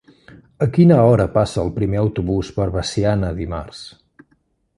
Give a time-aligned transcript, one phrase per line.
[0.65, 3.85] A quina hora passa el primer autobús per Veciana dimarts?